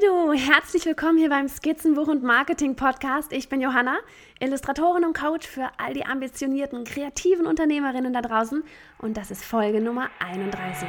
Du, 0.00 0.32
herzlich 0.32 0.86
willkommen 0.86 1.18
hier 1.18 1.28
beim 1.28 1.46
Skizzenbuch 1.46 2.08
und 2.08 2.22
Marketing 2.22 2.74
Podcast. 2.74 3.34
Ich 3.34 3.50
bin 3.50 3.60
Johanna, 3.60 3.98
Illustratorin 4.38 5.04
und 5.04 5.14
Coach 5.14 5.46
für 5.46 5.68
all 5.76 5.92
die 5.92 6.06
ambitionierten, 6.06 6.84
kreativen 6.84 7.46
Unternehmerinnen 7.46 8.14
da 8.14 8.22
draußen 8.22 8.64
und 8.96 9.18
das 9.18 9.30
ist 9.30 9.44
Folge 9.44 9.82
Nummer 9.82 10.08
31. 10.18 10.88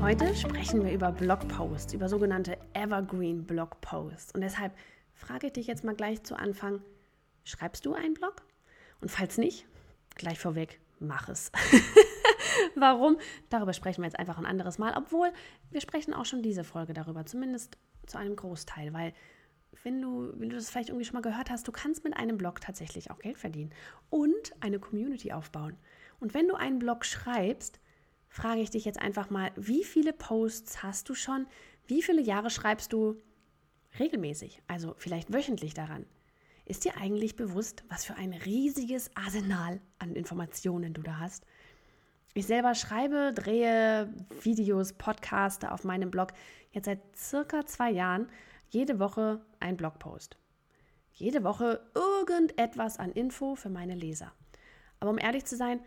Heute 0.00 0.34
sprechen 0.34 0.84
wir 0.86 0.92
über 0.92 1.12
Blogposts, 1.12 1.92
über 1.92 2.08
sogenannte 2.08 2.56
Evergreen 2.72 3.44
Blogposts 3.44 4.32
und 4.34 4.40
deshalb 4.40 4.72
frage 5.12 5.48
ich 5.48 5.52
dich 5.52 5.66
jetzt 5.66 5.84
mal 5.84 5.94
gleich 5.94 6.22
zu 6.22 6.34
Anfang, 6.38 6.80
schreibst 7.44 7.84
du 7.84 7.92
einen 7.92 8.14
Blog? 8.14 8.36
Und 9.02 9.10
falls 9.10 9.36
nicht, 9.36 9.66
gleich 10.22 10.38
vorweg, 10.38 10.80
mach 11.00 11.28
es. 11.28 11.52
Warum? 12.74 13.18
Darüber 13.50 13.72
sprechen 13.72 14.02
wir 14.02 14.06
jetzt 14.06 14.18
einfach 14.18 14.38
ein 14.38 14.46
anderes 14.46 14.78
Mal, 14.78 14.94
obwohl 14.96 15.32
wir 15.70 15.80
sprechen 15.80 16.14
auch 16.14 16.24
schon 16.24 16.42
diese 16.42 16.64
Folge 16.64 16.94
darüber, 16.94 17.26
zumindest 17.26 17.76
zu 18.06 18.18
einem 18.18 18.36
Großteil, 18.36 18.92
weil 18.92 19.12
wenn 19.82 20.00
du, 20.00 20.32
wenn 20.36 20.50
du 20.50 20.56
das 20.56 20.70
vielleicht 20.70 20.90
irgendwie 20.90 21.04
schon 21.04 21.14
mal 21.14 21.22
gehört 21.22 21.50
hast, 21.50 21.66
du 21.66 21.72
kannst 21.72 22.04
mit 22.04 22.16
einem 22.16 22.36
Blog 22.36 22.60
tatsächlich 22.60 23.10
auch 23.10 23.18
Geld 23.18 23.38
verdienen 23.38 23.72
und 24.10 24.52
eine 24.60 24.78
Community 24.78 25.32
aufbauen. 25.32 25.76
Und 26.20 26.34
wenn 26.34 26.46
du 26.46 26.54
einen 26.54 26.78
Blog 26.78 27.04
schreibst, 27.04 27.80
frage 28.28 28.60
ich 28.60 28.70
dich 28.70 28.84
jetzt 28.84 29.00
einfach 29.00 29.30
mal, 29.30 29.50
wie 29.56 29.82
viele 29.84 30.12
Posts 30.12 30.82
hast 30.82 31.08
du 31.08 31.14
schon? 31.14 31.46
Wie 31.86 32.02
viele 32.02 32.22
Jahre 32.22 32.50
schreibst 32.50 32.92
du 32.92 33.20
regelmäßig, 33.98 34.62
also 34.68 34.94
vielleicht 34.98 35.32
wöchentlich 35.32 35.74
daran? 35.74 36.06
Ist 36.64 36.84
dir 36.84 36.96
eigentlich 36.96 37.36
bewusst, 37.36 37.82
was 37.88 38.04
für 38.04 38.14
ein 38.14 38.32
riesiges 38.32 39.10
Arsenal 39.16 39.80
an 39.98 40.14
Informationen 40.14 40.94
du 40.94 41.02
da 41.02 41.18
hast? 41.18 41.44
Ich 42.34 42.46
selber 42.46 42.74
schreibe, 42.74 43.32
drehe 43.34 44.12
Videos, 44.42 44.92
Podcaste 44.92 45.72
auf 45.72 45.84
meinem 45.84 46.10
Blog 46.10 46.28
jetzt 46.70 46.86
seit 46.86 47.00
circa 47.16 47.66
zwei 47.66 47.90
Jahren 47.90 48.28
jede 48.70 48.98
Woche 48.98 49.44
ein 49.60 49.76
Blogpost. 49.76 50.38
Jede 51.12 51.44
Woche 51.44 51.84
irgendetwas 51.94 52.96
an 52.96 53.12
Info 53.12 53.54
für 53.54 53.68
meine 53.68 53.94
Leser. 53.94 54.32
Aber 54.98 55.10
um 55.10 55.18
ehrlich 55.18 55.44
zu 55.44 55.56
sein, 55.56 55.80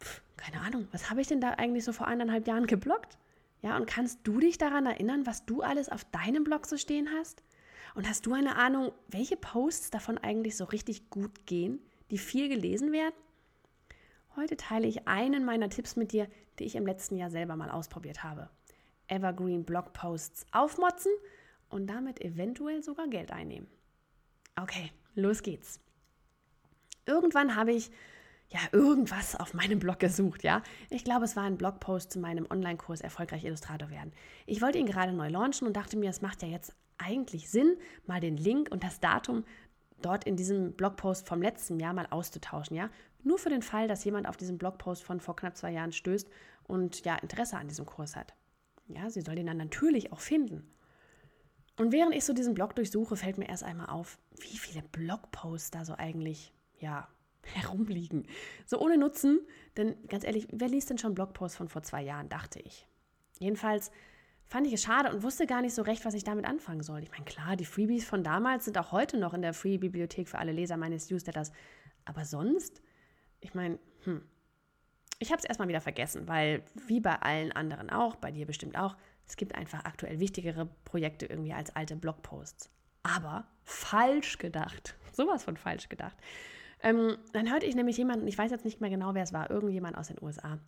pf, 0.00 0.22
keine 0.36 0.60
Ahnung, 0.60 0.86
was 0.92 1.10
habe 1.10 1.20
ich 1.20 1.26
denn 1.26 1.40
da 1.40 1.50
eigentlich 1.50 1.84
so 1.84 1.92
vor 1.92 2.06
eineinhalb 2.06 2.46
Jahren 2.46 2.66
gebloggt? 2.66 3.18
Ja, 3.60 3.76
und 3.76 3.86
kannst 3.86 4.20
du 4.22 4.38
dich 4.38 4.56
daran 4.56 4.86
erinnern, 4.86 5.26
was 5.26 5.46
du 5.46 5.62
alles 5.62 5.88
auf 5.88 6.04
deinem 6.04 6.44
Blog 6.44 6.66
so 6.66 6.76
stehen 6.76 7.08
hast? 7.18 7.42
Und 7.94 8.08
hast 8.08 8.26
du 8.26 8.32
eine 8.32 8.56
Ahnung, 8.56 8.92
welche 9.08 9.36
Posts 9.36 9.90
davon 9.90 10.18
eigentlich 10.18 10.56
so 10.56 10.64
richtig 10.64 11.10
gut 11.10 11.46
gehen, 11.46 11.80
die 12.10 12.18
viel 12.18 12.48
gelesen 12.48 12.92
werden? 12.92 13.14
Heute 14.36 14.56
teile 14.56 14.86
ich 14.86 15.08
einen 15.08 15.44
meiner 15.44 15.68
Tipps 15.68 15.96
mit 15.96 16.12
dir, 16.12 16.28
die 16.58 16.64
ich 16.64 16.76
im 16.76 16.86
letzten 16.86 17.16
Jahr 17.16 17.30
selber 17.30 17.56
mal 17.56 17.70
ausprobiert 17.70 18.22
habe. 18.22 18.50
Evergreen 19.08 19.64
Blogposts 19.64 20.46
aufmotzen 20.52 21.12
und 21.70 21.86
damit 21.88 22.20
eventuell 22.20 22.82
sogar 22.82 23.08
Geld 23.08 23.32
einnehmen. 23.32 23.68
Okay, 24.60 24.92
los 25.14 25.42
geht's. 25.42 25.80
Irgendwann 27.06 27.56
habe 27.56 27.72
ich 27.72 27.90
ja 28.50 28.60
irgendwas 28.72 29.36
auf 29.36 29.54
meinem 29.54 29.78
Blog 29.78 29.98
gesucht, 29.98 30.42
ja. 30.42 30.62
Ich 30.90 31.04
glaube, 31.04 31.24
es 31.24 31.36
war 31.36 31.44
ein 31.44 31.58
Blogpost 31.58 32.10
zu 32.12 32.18
meinem 32.18 32.46
Online-Kurs 32.50 33.00
Erfolgreich 33.00 33.44
Illustrator 33.44 33.90
werden. 33.90 34.12
Ich 34.46 34.62
wollte 34.62 34.78
ihn 34.78 34.86
gerade 34.86 35.12
neu 35.12 35.28
launchen 35.28 35.66
und 35.66 35.76
dachte 35.76 35.96
mir, 35.96 36.10
es 36.10 36.22
macht 36.22 36.42
ja 36.42 36.48
jetzt 36.48 36.74
eigentlich 36.96 37.50
Sinn, 37.50 37.76
mal 38.06 38.20
den 38.20 38.36
Link 38.36 38.70
und 38.70 38.82
das 38.84 39.00
Datum 39.00 39.44
dort 40.00 40.24
in 40.24 40.36
diesem 40.36 40.72
Blogpost 40.72 41.26
vom 41.26 41.42
letzten 41.42 41.78
Jahr 41.78 41.92
mal 41.92 42.06
auszutauschen, 42.10 42.76
ja? 42.76 42.90
Nur 43.24 43.38
für 43.38 43.50
den 43.50 43.62
Fall, 43.62 43.88
dass 43.88 44.04
jemand 44.04 44.28
auf 44.28 44.36
diesen 44.36 44.58
Blogpost 44.58 45.02
von 45.02 45.20
vor 45.20 45.36
knapp 45.36 45.56
zwei 45.56 45.72
Jahren 45.72 45.92
stößt 45.92 46.28
und 46.64 47.04
ja 47.04 47.16
Interesse 47.16 47.56
an 47.56 47.68
diesem 47.68 47.84
Kurs 47.84 48.16
hat. 48.16 48.34
Ja, 48.88 49.10
sie 49.10 49.20
soll 49.20 49.34
den 49.34 49.46
dann 49.46 49.56
natürlich 49.56 50.12
auch 50.12 50.20
finden. 50.20 50.70
Und 51.76 51.92
während 51.92 52.14
ich 52.14 52.24
so 52.24 52.32
diesen 52.32 52.54
Blog 52.54 52.74
durchsuche, 52.74 53.16
fällt 53.16 53.38
mir 53.38 53.48
erst 53.48 53.64
einmal 53.64 53.88
auf, 53.88 54.18
wie 54.40 54.56
viele 54.56 54.82
Blogposts 54.82 55.70
da 55.70 55.84
so 55.84 55.94
eigentlich, 55.94 56.52
ja, 56.78 57.08
herumliegen. 57.54 58.26
So 58.66 58.80
ohne 58.80 58.98
Nutzen, 58.98 59.40
denn 59.76 59.96
ganz 60.08 60.24
ehrlich, 60.24 60.48
wer 60.52 60.68
liest 60.68 60.90
denn 60.90 60.98
schon 60.98 61.14
Blogposts 61.14 61.56
von 61.56 61.68
vor 61.68 61.82
zwei 61.82 62.02
Jahren, 62.02 62.28
dachte 62.28 62.60
ich. 62.60 62.86
Jedenfalls 63.38 63.90
fand 64.46 64.66
ich 64.66 64.72
es 64.72 64.82
schade 64.82 65.14
und 65.14 65.22
wusste 65.22 65.46
gar 65.46 65.60
nicht 65.62 65.74
so 65.74 65.82
recht, 65.82 66.04
was 66.04 66.14
ich 66.14 66.24
damit 66.24 66.46
anfangen 66.46 66.82
soll. 66.82 67.02
Ich 67.02 67.10
meine, 67.10 67.24
klar, 67.24 67.56
die 67.56 67.66
Freebies 67.66 68.04
von 68.04 68.24
damals 68.24 68.64
sind 68.64 68.78
auch 68.78 68.92
heute 68.92 69.18
noch 69.18 69.34
in 69.34 69.42
der 69.42 69.52
Free-Bibliothek 69.52 70.28
für 70.28 70.38
alle 70.38 70.52
Leser 70.52 70.76
meines 70.76 71.10
Newsletters. 71.10 71.52
Aber 72.04 72.24
sonst, 72.24 72.82
ich 73.40 73.54
meine, 73.54 73.78
hm, 74.04 74.22
ich 75.18 75.30
habe 75.30 75.38
es 75.38 75.44
erstmal 75.44 75.68
wieder 75.68 75.80
vergessen, 75.80 76.28
weil 76.28 76.62
wie 76.86 77.00
bei 77.00 77.16
allen 77.16 77.52
anderen 77.52 77.90
auch, 77.90 78.16
bei 78.16 78.30
dir 78.30 78.46
bestimmt 78.46 78.78
auch, 78.78 78.96
es 79.26 79.36
gibt 79.36 79.54
einfach 79.54 79.84
aktuell 79.84 80.20
wichtigere 80.20 80.66
Projekte 80.84 81.26
irgendwie 81.26 81.52
als 81.52 81.74
alte 81.76 81.96
Blogposts. 81.96 82.70
Aber 83.02 83.46
falsch 83.64 84.38
gedacht. 84.38 84.96
Sowas 85.12 85.44
von 85.44 85.56
falsch 85.56 85.88
gedacht. 85.88 86.16
Ähm, 86.82 87.18
dann 87.32 87.50
hörte 87.50 87.66
ich 87.66 87.74
nämlich 87.74 87.96
jemanden, 87.96 88.26
ich 88.28 88.38
weiß 88.38 88.50
jetzt 88.50 88.64
nicht 88.64 88.80
mehr 88.80 88.90
genau, 88.90 89.14
wer 89.14 89.22
es 89.22 89.32
war, 89.32 89.50
irgendjemand 89.50 89.96
aus 89.96 90.08
den 90.08 90.22
USA, 90.22 90.58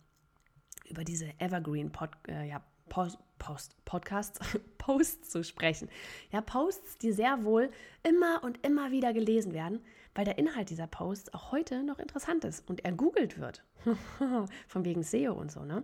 über 0.89 1.03
diese 1.03 1.27
Evergreen 1.39 1.91
Pod, 1.91 2.09
äh, 2.27 2.47
ja, 2.47 2.61
Post, 2.89 3.17
Post, 3.39 3.75
Podcasts, 3.85 4.39
Posts 4.77 5.29
zu 5.29 5.43
sprechen. 5.43 5.89
Ja, 6.31 6.41
Posts, 6.41 6.97
die 6.97 7.13
sehr 7.13 7.45
wohl 7.45 7.71
immer 8.03 8.43
und 8.43 8.65
immer 8.65 8.91
wieder 8.91 9.13
gelesen 9.13 9.53
werden, 9.53 9.79
weil 10.13 10.25
der 10.25 10.37
Inhalt 10.37 10.69
dieser 10.69 10.87
Posts 10.87 11.33
auch 11.33 11.53
heute 11.53 11.83
noch 11.83 11.99
interessant 11.99 12.43
ist 12.43 12.69
und 12.69 12.83
er 12.83 12.91
googelt 12.91 13.39
wird. 13.39 13.63
Von 14.67 14.83
wegen 14.85 15.03
SEO 15.03 15.33
und 15.33 15.51
so, 15.51 15.63
ne? 15.63 15.83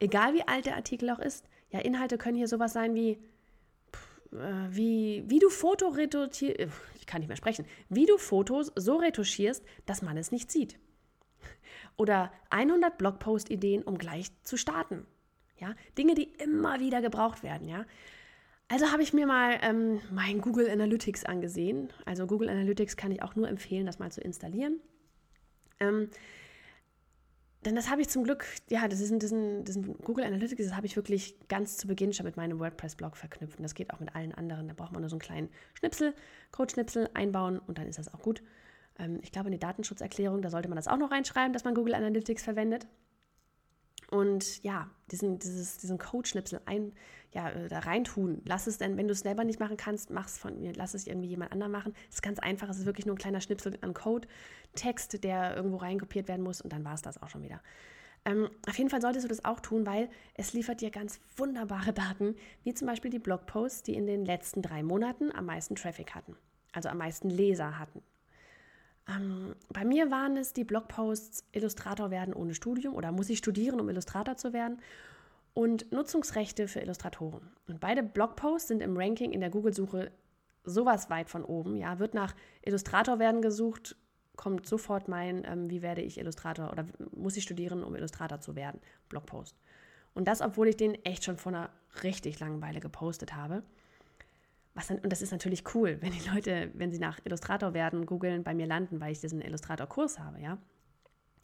Egal 0.00 0.34
wie 0.34 0.46
alt 0.46 0.66
der 0.66 0.74
Artikel 0.74 1.08
auch 1.10 1.20
ist, 1.20 1.48
ja, 1.70 1.78
Inhalte 1.78 2.18
können 2.18 2.36
hier 2.36 2.48
sowas 2.48 2.72
sein 2.72 2.96
wie, 2.96 3.12
äh, 4.32 4.68
wie, 4.68 5.22
wie 5.28 5.38
du 5.38 5.48
Foto 5.50 5.88
retuschierst, 5.88 6.58
äh, 6.58 6.68
ich 7.04 7.06
kann 7.06 7.20
nicht 7.20 7.28
mehr 7.28 7.36
sprechen, 7.36 7.66
wie 7.90 8.06
du 8.06 8.16
Fotos 8.16 8.72
so 8.76 8.96
retuschierst, 8.96 9.62
dass 9.84 10.00
man 10.00 10.16
es 10.16 10.32
nicht 10.32 10.50
sieht. 10.50 10.78
Oder 11.98 12.32
100 12.48 12.96
Blogpost-Ideen, 12.96 13.82
um 13.82 13.98
gleich 13.98 14.30
zu 14.42 14.56
starten. 14.56 15.06
Ja, 15.58 15.74
Dinge, 15.98 16.14
die 16.14 16.32
immer 16.42 16.80
wieder 16.80 17.02
gebraucht 17.02 17.42
werden, 17.42 17.68
ja. 17.68 17.84
Also 18.68 18.90
habe 18.90 19.02
ich 19.02 19.12
mir 19.12 19.26
mal 19.26 19.58
ähm, 19.60 20.00
mein 20.10 20.40
Google 20.40 20.70
Analytics 20.70 21.26
angesehen. 21.26 21.92
Also 22.06 22.26
Google 22.26 22.48
Analytics 22.48 22.96
kann 22.96 23.12
ich 23.12 23.22
auch 23.22 23.36
nur 23.36 23.48
empfehlen, 23.48 23.84
das 23.84 23.98
mal 23.98 24.10
zu 24.10 24.22
installieren. 24.22 24.80
Ähm, 25.80 26.08
denn 27.64 27.74
das 27.74 27.90
habe 27.90 28.00
ich 28.00 28.08
zum 28.08 28.24
Glück, 28.24 28.46
ja, 28.68 28.88
das 28.88 29.00
ist 29.00 29.10
in 29.10 29.18
diesen, 29.18 29.64
diesen 29.64 29.98
Google 29.98 30.24
Analytics, 30.24 30.64
das 30.64 30.76
habe 30.76 30.86
ich 30.86 30.96
wirklich 30.96 31.36
ganz 31.48 31.76
zu 31.76 31.86
Beginn 31.86 32.12
schon 32.12 32.26
mit 32.26 32.36
meinem 32.36 32.58
WordPress-Blog 32.58 33.16
verknüpft. 33.16 33.58
Und 33.58 33.62
das 33.62 33.74
geht 33.74 33.92
auch 33.92 34.00
mit 34.00 34.14
allen 34.14 34.32
anderen. 34.32 34.68
Da 34.68 34.74
braucht 34.74 34.92
man 34.92 35.00
nur 35.00 35.08
so 35.08 35.16
einen 35.16 35.20
kleinen 35.20 35.48
Schnipsel, 35.74 36.14
Code-Schnipsel 36.52 37.10
einbauen 37.14 37.58
und 37.58 37.78
dann 37.78 37.86
ist 37.86 37.98
das 37.98 38.12
auch 38.12 38.20
gut. 38.20 38.42
Ähm, 38.98 39.18
ich 39.22 39.32
glaube, 39.32 39.48
in 39.48 39.52
die 39.52 39.58
Datenschutzerklärung, 39.58 40.42
da 40.42 40.50
sollte 40.50 40.68
man 40.68 40.76
das 40.76 40.88
auch 40.88 40.98
noch 40.98 41.10
reinschreiben, 41.10 41.52
dass 41.52 41.64
man 41.64 41.74
Google 41.74 41.94
Analytics 41.94 42.42
verwendet. 42.42 42.86
Und 44.14 44.62
ja, 44.62 44.88
diesen, 45.10 45.40
dieses, 45.40 45.78
diesen 45.78 45.98
Code-Schnipsel 45.98 46.60
ein, 46.66 46.92
ja, 47.32 47.50
äh, 47.50 47.66
da 47.68 47.80
reintun. 47.80 48.42
Lass 48.44 48.68
es 48.68 48.78
denn, 48.78 48.96
wenn 48.96 49.08
du 49.08 49.12
es 49.12 49.20
selber 49.20 49.42
nicht 49.42 49.58
machen 49.58 49.76
kannst, 49.76 50.10
mach 50.10 50.28
es 50.28 50.38
von 50.38 50.60
mir, 50.60 50.72
lass 50.72 50.94
es 50.94 51.08
irgendwie 51.08 51.26
jemand 51.26 51.50
anderem 51.50 51.72
machen. 51.72 51.94
Es 52.08 52.16
ist 52.16 52.22
ganz 52.22 52.38
einfach, 52.38 52.68
es 52.68 52.78
ist 52.78 52.86
wirklich 52.86 53.06
nur 53.06 53.16
ein 53.16 53.18
kleiner 53.18 53.40
Schnipsel 53.40 53.76
an 53.80 53.92
Code, 53.92 54.28
Text, 54.76 55.24
der 55.24 55.56
irgendwo 55.56 55.78
reinkopiert 55.78 56.28
werden 56.28 56.44
muss 56.44 56.60
und 56.60 56.72
dann 56.72 56.84
war 56.84 56.94
es 56.94 57.02
das 57.02 57.20
auch 57.20 57.28
schon 57.28 57.42
wieder. 57.42 57.60
Ähm, 58.24 58.48
auf 58.68 58.78
jeden 58.78 58.88
Fall 58.88 59.02
solltest 59.02 59.24
du 59.24 59.28
das 59.28 59.44
auch 59.44 59.58
tun, 59.58 59.84
weil 59.84 60.08
es 60.34 60.52
liefert 60.52 60.80
dir 60.80 60.92
ganz 60.92 61.18
wunderbare 61.36 61.92
Daten, 61.92 62.36
wie 62.62 62.72
zum 62.72 62.86
Beispiel 62.86 63.10
die 63.10 63.18
Blogposts, 63.18 63.82
die 63.82 63.96
in 63.96 64.06
den 64.06 64.24
letzten 64.24 64.62
drei 64.62 64.84
Monaten 64.84 65.32
am 65.34 65.46
meisten 65.46 65.74
Traffic 65.74 66.14
hatten, 66.14 66.36
also 66.72 66.88
am 66.88 66.98
meisten 66.98 67.30
Leser 67.30 67.80
hatten. 67.80 68.00
Ähm, 69.08 69.54
bei 69.68 69.84
mir 69.84 70.10
waren 70.10 70.36
es 70.36 70.52
die 70.52 70.64
Blogposts 70.64 71.44
Illustrator 71.52 72.10
werden 72.10 72.34
ohne 72.34 72.54
Studium 72.54 72.94
oder 72.94 73.12
muss 73.12 73.30
ich 73.30 73.38
studieren, 73.38 73.80
um 73.80 73.88
Illustrator 73.88 74.36
zu 74.36 74.52
werden 74.52 74.80
und 75.52 75.92
Nutzungsrechte 75.92 76.68
für 76.68 76.80
Illustratoren. 76.80 77.50
Und 77.68 77.80
beide 77.80 78.02
Blogposts 78.02 78.68
sind 78.68 78.82
im 78.82 78.96
Ranking 78.96 79.32
in 79.32 79.40
der 79.40 79.50
Google-Suche 79.50 80.10
sowas 80.64 81.10
weit 81.10 81.28
von 81.28 81.44
oben. 81.44 81.76
Ja, 81.76 81.98
wird 81.98 82.14
nach 82.14 82.34
Illustrator 82.62 83.18
werden 83.18 83.42
gesucht, 83.42 83.96
kommt 84.36 84.66
sofort 84.66 85.08
mein, 85.08 85.44
ähm, 85.44 85.70
wie 85.70 85.82
werde 85.82 86.02
ich 86.02 86.18
Illustrator 86.18 86.72
oder 86.72 86.86
muss 87.14 87.36
ich 87.36 87.44
studieren, 87.44 87.84
um 87.84 87.94
Illustrator 87.94 88.40
zu 88.40 88.56
werden, 88.56 88.80
Blogpost. 89.08 89.56
Und 90.14 90.26
das, 90.28 90.40
obwohl 90.40 90.68
ich 90.68 90.76
den 90.76 90.94
echt 91.04 91.24
schon 91.24 91.36
vor 91.36 91.52
einer 91.52 91.70
richtig 92.02 92.40
langen 92.40 92.62
Weile 92.62 92.80
gepostet 92.80 93.34
habe. 93.34 93.62
Was 94.74 94.90
und 94.90 95.10
das 95.10 95.22
ist 95.22 95.30
natürlich 95.30 95.62
cool, 95.74 95.98
wenn 96.00 96.12
die 96.12 96.28
Leute, 96.28 96.70
wenn 96.74 96.90
sie 96.92 96.98
nach 96.98 97.20
Illustrator 97.24 97.74
werden, 97.74 98.06
googeln, 98.06 98.42
bei 98.42 98.54
mir 98.54 98.66
landen, 98.66 99.00
weil 99.00 99.12
ich 99.12 99.20
diesen 99.20 99.40
Illustrator-Kurs 99.40 100.18
habe, 100.18 100.40
ja. 100.40 100.58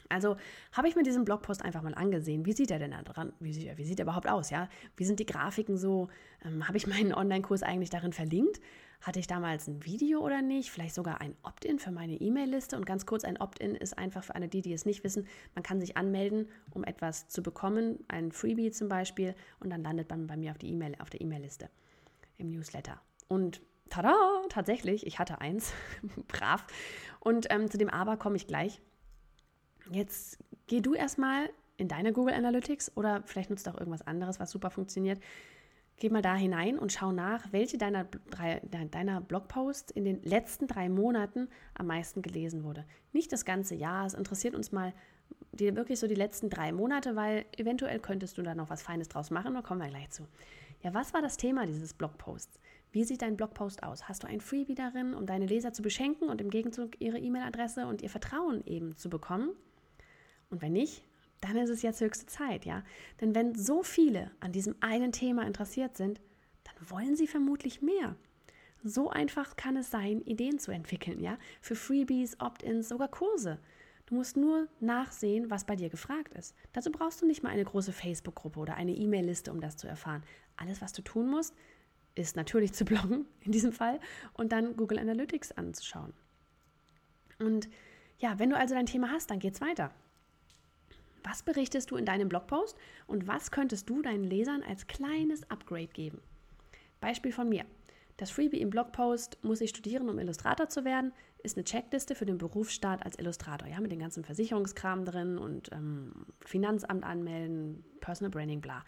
Also 0.09 0.37
habe 0.73 0.89
ich 0.89 0.97
mir 0.97 1.03
diesen 1.03 1.25
Blogpost 1.25 1.63
einfach 1.63 1.83
mal 1.83 1.95
angesehen. 1.95 2.45
Wie 2.45 2.53
sieht 2.53 2.71
er 2.71 2.79
denn 2.79 2.91
da 2.91 3.03
dran? 3.03 3.33
Wie 3.39 3.53
sieht, 3.53 3.77
wie 3.77 3.85
sieht 3.85 4.01
er 4.01 4.05
überhaupt 4.05 4.29
aus? 4.29 4.51
Ja? 4.51 4.69
Wie 4.97 5.05
sind 5.05 5.21
die 5.21 5.27
Grafiken 5.27 5.77
so? 5.77 6.09
Ähm, 6.45 6.67
habe 6.67 6.77
ich 6.77 6.87
meinen 6.87 7.15
Online-Kurs 7.15 7.63
eigentlich 7.63 7.91
darin 7.91 8.13
verlinkt? 8.13 8.61
Hatte 9.01 9.19
ich 9.19 9.27
damals 9.27 9.67
ein 9.67 9.85
Video 9.85 10.21
oder 10.21 10.43
nicht? 10.43 10.71
Vielleicht 10.71 10.95
sogar 10.95 11.21
ein 11.21 11.35
Opt-in 11.43 11.79
für 11.79 11.91
meine 11.91 12.15
E-Mail-Liste. 12.15 12.77
Und 12.77 12.85
ganz 12.85 13.07
kurz, 13.07 13.25
ein 13.25 13.39
Opt-in 13.39 13.75
ist 13.75 13.97
einfach 13.97 14.25
für 14.25 14.35
alle 14.35 14.49
die, 14.49 14.61
die 14.61 14.73
es 14.73 14.85
nicht 14.85 15.05
wissen, 15.05 15.27
man 15.55 15.63
kann 15.63 15.81
sich 15.81 15.97
anmelden, 15.97 16.49
um 16.73 16.85
etwas 16.85 17.29
zu 17.29 17.43
bekommen, 17.43 18.05
ein 18.09 18.33
Freebie 18.33 18.73
zum 18.73 18.89
Beispiel, 18.89 19.35
und 19.61 19.71
dann 19.71 19.83
landet 19.83 20.11
man 20.11 20.27
bei 20.27 20.37
mir 20.37 20.51
auf, 20.51 20.59
die 20.59 20.71
e 20.71 20.93
auf 20.99 21.09
der 21.09 21.21
E-Mail-Liste 21.21 21.71
im 22.37 22.51
Newsletter. 22.51 23.01
Und 23.31 23.63
tada, 23.91 24.13
tatsächlich, 24.49 25.07
ich 25.07 25.21
hatte 25.21 25.41
eins, 25.41 25.73
brav. 26.29 26.67
Und 27.21 27.47
ähm, 27.51 27.71
zu 27.71 27.79
dem 27.79 27.89
Aber 27.89 28.17
komme 28.17 28.35
ich 28.35 28.49
gleich. 28.49 28.83
Jetzt 29.93 30.43
geh 30.67 30.81
du 30.81 30.95
erstmal 30.95 31.49
in 31.77 31.87
deine 31.87 32.13
Google 32.13 32.35
Analytics 32.35 32.97
oder 32.97 33.23
vielleicht 33.27 33.49
nutzt 33.49 33.69
auch 33.69 33.79
irgendwas 33.79 34.05
anderes, 34.05 34.41
was 34.41 34.51
super 34.51 34.71
funktioniert. 34.71 35.23
Geh 35.97 36.11
mal 36.11 36.23
da 36.23 36.35
hinein 36.35 36.77
und 36.77 36.93
schau 36.93 37.13
nach, 37.13 37.53
welche 37.53 37.79
deiner, 37.79 38.05
drei, 38.31 38.61
deiner 38.91 39.21
Blogposts 39.21 39.93
in 39.93 40.05
den 40.05 40.23
letzten 40.25 40.67
drei 40.67 40.89
Monaten 40.89 41.49
am 41.75 41.87
meisten 41.87 42.23
gelesen 42.23 42.65
wurde. 42.65 42.85
Nicht 43.13 43.33
das 43.33 43.45
ganze 43.45 43.77
Jahr, 43.77 44.07
es 44.07 44.15
interessiert 44.15 44.57
uns 44.57 44.73
mal 44.73 44.93
die, 45.53 45.77
wirklich 45.77 46.01
so 46.01 46.09
die 46.09 46.17
letzten 46.17 46.51
drei 46.51 46.73
Monate, 46.73 47.15
weil 47.15 47.45
eventuell 47.57 48.01
könntest 48.01 48.39
du 48.39 48.43
da 48.43 48.57
noch 48.57 48.71
was 48.71 48.83
Feines 48.83 49.09
draus 49.09 49.31
machen, 49.31 49.55
da 49.55 49.63
kommen 49.63 49.83
wir 49.83 49.89
gleich 49.89 50.11
zu. 50.11 50.27
Ja, 50.83 50.95
was 50.95 51.15
war 51.15 51.23
das 51.23 51.37
Thema 51.37 51.67
dieses 51.67 51.95
Blogposts? 51.95 52.59
Wie 52.93 53.05
sieht 53.05 53.23
dein 53.23 53.37
Blogpost 53.37 53.83
aus? 53.83 54.09
Hast 54.09 54.25
du 54.25 54.27
ein 54.27 54.41
Freebie 54.41 54.75
darin, 54.75 55.15
um 55.15 55.27
deine 55.27 55.47
Leser 55.47 55.73
zu 55.73 55.83
beschenken 55.83 56.29
und 56.29 56.41
im 56.41 56.51
Gegenzug 56.51 57.01
ihre 57.01 57.19
E-Mail-Adresse 57.19 57.87
und 57.87 58.03
ihr 58.03 58.11
Vertrauen 58.11 58.65
eben 58.67 58.97
zu 58.97 59.09
bekommen? 59.09 59.51
Und 60.51 60.61
wenn 60.61 60.73
nicht, 60.73 61.05
dann 61.41 61.57
ist 61.57 61.71
es 61.71 61.83
jetzt 61.83 62.01
höchste 62.01 62.27
Zeit, 62.27 62.65
ja? 62.65 62.83
Denn 63.21 63.35
wenn 63.35 63.55
so 63.55 63.83
viele 63.83 64.33
an 64.41 64.53
diesem 64.53 64.75
einen 64.81 65.13
Thema 65.13 65.47
interessiert 65.47 65.97
sind, 65.97 66.21
dann 66.65 66.91
wollen 66.91 67.17
sie 67.17 67.29
vermutlich 67.29 67.81
mehr. 67.81 68.17
So 68.83 69.11
einfach 69.11 69.57
kann 69.57 69.77
es 69.77 69.91
sein, 69.91 70.23
Ideen 70.23 70.59
zu 70.59 70.73
entwickeln, 70.73 71.21
ja? 71.21 71.39
Für 71.61 71.77
Freebies, 71.77 72.41
Opt-ins, 72.41 72.89
sogar 72.89 73.09
Kurse. 73.09 73.59
Du 74.07 74.17
musst 74.17 74.37
nur 74.37 74.67
nachsehen, 74.81 75.51
was 75.51 75.65
bei 75.65 75.77
dir 75.77 75.89
gefragt 75.89 76.35
ist. 76.35 76.57
Dazu 76.73 76.91
brauchst 76.91 77.23
du 77.23 77.27
nicht 77.27 77.45
mal 77.45 77.51
eine 77.51 77.65
große 77.65 77.93
Facebook-Gruppe 77.93 78.59
oder 78.59 78.75
eine 78.75 78.93
E-Mail-Liste, 78.93 79.53
um 79.53 79.61
das 79.61 79.77
zu 79.77 79.87
erfahren. 79.87 80.25
Alles, 80.57 80.83
was 80.83 80.93
du 80.93 81.03
tun 81.03 81.31
musst, 81.31 81.55
ist 82.15 82.37
natürlich 82.37 82.73
zu 82.73 82.85
bloggen 82.85 83.27
in 83.41 83.53
diesem 83.53 83.73
Fall 83.73 84.01
und 84.35 84.53
dann 84.53 84.77
Google 84.77 84.99
Analytics 84.99 85.53
anzuschauen. 85.53 86.13
Und 87.39 87.69
ja, 88.19 88.39
wenn 88.39 88.51
du 88.51 88.57
also 88.57 88.75
dein 88.75 88.87
Thema 88.87 89.11
hast, 89.11 89.31
dann 89.31 89.39
geht's 89.39 89.61
weiter. 89.61 89.91
Was 91.25 91.43
berichtest 91.43 91.91
du 91.91 91.97
in 91.97 92.07
deinem 92.07 92.29
Blogpost 92.29 92.77
und 93.07 93.27
was 93.27 93.51
könntest 93.51 93.89
du 93.89 94.03
deinen 94.03 94.25
Lesern 94.25 94.63
als 94.63 94.87
kleines 94.87 95.49
Upgrade 95.51 95.89
geben? 95.89 96.21
Beispiel 97.01 97.33
von 97.33 97.49
mir. 97.49 97.65
Das 98.17 98.31
Freebie 98.31 98.61
im 98.61 98.69
Blogpost 98.69 99.43
muss 99.43 99.63
ich 99.63 99.71
studieren, 99.71 100.09
um 100.11 100.19
Illustrator 100.19 100.69
zu 100.69 100.85
werden, 100.85 101.13
ist 101.43 101.57
eine 101.57 101.65
Checkliste 101.65 102.15
für 102.15 102.27
den 102.27 102.37
Berufsstart 102.37 103.03
als 103.03 103.19
Illustrator, 103.19 103.67
ja, 103.67 103.81
mit 103.81 103.91
dem 103.93 103.99
ganzen 103.99 104.25
Versicherungskram 104.25 105.07
drin 105.07 105.39
und 105.39 105.73
ähm, 105.73 106.27
Finanzamt 106.45 107.03
anmelden, 107.03 107.83
Personal 108.01 108.31
Branding, 108.31 108.61
bla. 108.61 108.85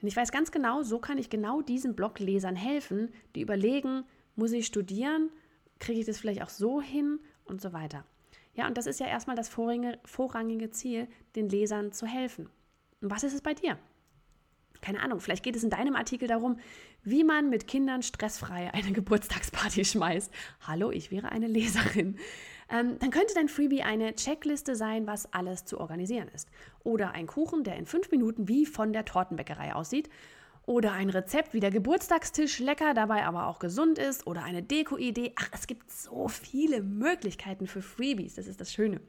Und 0.00 0.08
ich 0.08 0.16
weiß 0.16 0.30
ganz 0.30 0.52
genau, 0.52 0.82
so 0.82 0.98
kann 0.98 1.18
ich 1.18 1.30
genau 1.30 1.60
diesen 1.62 1.96
Bloglesern 1.96 2.56
helfen, 2.56 3.10
die 3.34 3.40
überlegen, 3.40 4.04
muss 4.36 4.52
ich 4.52 4.66
studieren, 4.66 5.30
kriege 5.78 6.00
ich 6.00 6.06
das 6.06 6.18
vielleicht 6.18 6.42
auch 6.42 6.48
so 6.48 6.80
hin 6.80 7.18
und 7.44 7.60
so 7.60 7.72
weiter. 7.72 8.04
Ja, 8.54 8.66
und 8.66 8.76
das 8.76 8.86
ist 8.86 9.00
ja 9.00 9.06
erstmal 9.06 9.36
das 9.36 9.48
vorrangige 9.48 10.70
Ziel, 10.70 11.08
den 11.36 11.48
Lesern 11.48 11.92
zu 11.92 12.06
helfen. 12.06 12.48
Und 13.00 13.10
was 13.10 13.22
ist 13.22 13.34
es 13.34 13.40
bei 13.40 13.54
dir? 13.54 13.78
Keine 14.80 15.00
Ahnung, 15.00 15.20
vielleicht 15.20 15.42
geht 15.42 15.56
es 15.56 15.64
in 15.64 15.70
deinem 15.70 15.96
Artikel 15.96 16.28
darum, 16.28 16.58
wie 17.02 17.24
man 17.24 17.50
mit 17.50 17.66
Kindern 17.66 18.02
stressfrei 18.02 18.72
eine 18.72 18.92
Geburtstagsparty 18.92 19.84
schmeißt. 19.84 20.32
Hallo, 20.60 20.90
ich 20.90 21.10
wäre 21.10 21.30
eine 21.30 21.48
Leserin. 21.48 22.18
Ähm, 22.70 22.98
dann 22.98 23.10
könnte 23.10 23.34
dein 23.34 23.48
Freebie 23.48 23.82
eine 23.82 24.14
Checkliste 24.14 24.76
sein, 24.76 25.06
was 25.06 25.32
alles 25.32 25.64
zu 25.64 25.80
organisieren 25.80 26.28
ist. 26.34 26.48
Oder 26.84 27.12
ein 27.12 27.26
Kuchen, 27.26 27.64
der 27.64 27.76
in 27.76 27.86
fünf 27.86 28.10
Minuten 28.10 28.48
wie 28.48 28.66
von 28.66 28.92
der 28.92 29.04
Tortenbäckerei 29.04 29.74
aussieht 29.74 30.10
oder 30.68 30.92
ein 30.92 31.08
Rezept, 31.08 31.54
wie 31.54 31.60
der 31.60 31.70
Geburtstagstisch 31.70 32.58
lecker, 32.58 32.92
dabei 32.92 33.24
aber 33.24 33.46
auch 33.46 33.58
gesund 33.58 33.98
ist. 33.98 34.26
Oder 34.26 34.44
eine 34.44 34.62
Deko-Idee. 34.62 35.32
Ach, 35.36 35.48
es 35.54 35.66
gibt 35.66 35.90
so 35.90 36.28
viele 36.28 36.82
Möglichkeiten 36.82 37.66
für 37.66 37.80
Freebies. 37.80 38.34
Das 38.34 38.46
ist 38.46 38.60
das 38.60 38.70
Schöne. 38.70 39.00